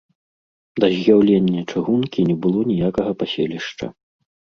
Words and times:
Да 0.83 0.87
з'яўлення 0.93 1.61
чыгункі 1.73 2.25
не 2.29 2.35
было 2.45 2.59
ніякага 2.71 3.11
паселішча. 3.21 3.91